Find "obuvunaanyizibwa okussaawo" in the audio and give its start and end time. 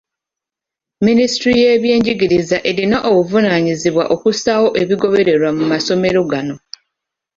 3.09-4.67